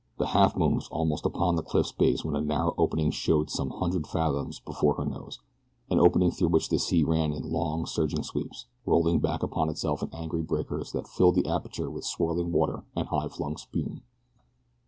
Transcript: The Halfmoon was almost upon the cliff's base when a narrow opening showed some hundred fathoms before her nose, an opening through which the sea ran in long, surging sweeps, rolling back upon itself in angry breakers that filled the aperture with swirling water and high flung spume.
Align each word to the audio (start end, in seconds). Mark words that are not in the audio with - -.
The 0.17 0.25
Halfmoon 0.33 0.73
was 0.73 0.87
almost 0.87 1.27
upon 1.27 1.55
the 1.57 1.61
cliff's 1.61 1.91
base 1.91 2.25
when 2.25 2.35
a 2.35 2.41
narrow 2.41 2.73
opening 2.75 3.11
showed 3.11 3.51
some 3.51 3.69
hundred 3.69 4.07
fathoms 4.07 4.59
before 4.59 4.95
her 4.95 5.05
nose, 5.05 5.39
an 5.91 5.99
opening 5.99 6.31
through 6.31 6.47
which 6.47 6.69
the 6.69 6.79
sea 6.79 7.03
ran 7.03 7.31
in 7.31 7.51
long, 7.51 7.85
surging 7.85 8.23
sweeps, 8.23 8.65
rolling 8.83 9.19
back 9.19 9.43
upon 9.43 9.69
itself 9.69 10.01
in 10.01 10.09
angry 10.11 10.41
breakers 10.41 10.91
that 10.93 11.07
filled 11.07 11.35
the 11.35 11.45
aperture 11.45 11.91
with 11.91 12.03
swirling 12.03 12.51
water 12.51 12.83
and 12.95 13.09
high 13.09 13.27
flung 13.27 13.57
spume. 13.57 14.01